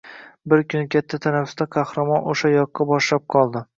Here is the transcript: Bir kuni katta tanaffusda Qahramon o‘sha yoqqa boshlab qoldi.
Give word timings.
Bir 0.53 0.61
kuni 0.73 0.87
katta 0.95 1.19
tanaffusda 1.25 1.67
Qahramon 1.77 2.29
o‘sha 2.33 2.51
yoqqa 2.55 2.89
boshlab 2.93 3.29
qoldi. 3.37 3.63